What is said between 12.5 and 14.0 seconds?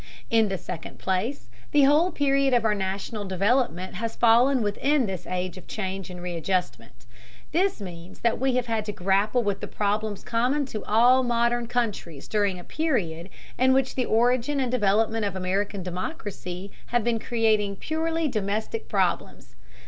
a period in which